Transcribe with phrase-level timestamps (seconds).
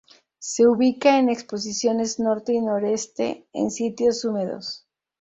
[0.39, 4.87] Se ubica en exposiciones norte y noreste, en sitios húmedos.